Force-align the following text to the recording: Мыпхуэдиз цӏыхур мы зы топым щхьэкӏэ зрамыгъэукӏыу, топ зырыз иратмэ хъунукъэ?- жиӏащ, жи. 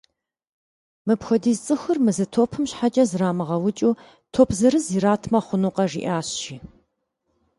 Мыпхуэдиз 1.05 1.57
цӏыхур 1.65 1.97
мы 2.05 2.11
зы 2.17 2.25
топым 2.33 2.63
щхьэкӏэ 2.69 3.03
зрамыгъэукӏыу, 3.11 3.99
топ 4.33 4.49
зырыз 4.57 4.85
иратмэ 4.95 5.39
хъунукъэ?- 5.45 5.85
жиӏащ, 5.91 6.29
жи. 6.41 6.57